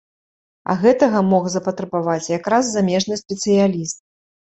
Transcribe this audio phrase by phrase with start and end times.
[0.73, 4.01] А гэтага мог запатрабаваць якраз замежны спецыяліст.